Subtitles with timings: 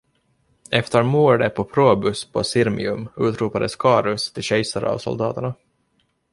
[0.71, 5.53] Efter mordet på Probus på Sirmium utropades Carus till kejsare av soldaterna.